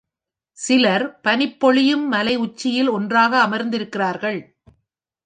[0.57, 4.39] சிலர் பனிப்பொழியும் மலை உச்சியில் ஒன்றாக அமர்ந்திருக்கிறார்கள்.